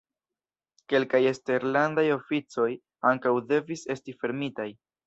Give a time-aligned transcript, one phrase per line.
[0.93, 2.67] Kelkaj eksterlandaj oficoj
[3.13, 4.73] ankaŭ devis esti fermitaj.